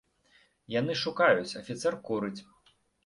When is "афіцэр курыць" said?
1.61-2.37